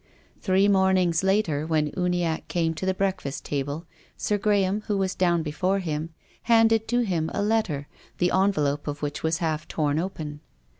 [0.41, 3.85] ''Three mornings later, when Uniacke came to the breakfast table.
[4.17, 6.09] Sir Graham, who was down before him,
[6.49, 10.39] handed to him a letter, the envelope of which was half torn open.